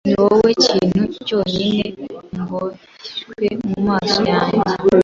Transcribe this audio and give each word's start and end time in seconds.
Niwowe 0.07 0.49
kintu 0.65 1.01
cyonyine 1.25 1.85
mboshywe 2.37 3.45
mumaso 3.67 4.19
yange 4.31 4.57